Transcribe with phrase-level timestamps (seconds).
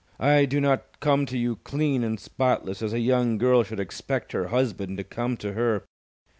[0.19, 4.31] I do not come to you clean and spotless as a young girl should expect
[4.31, 5.83] her husband to come to her.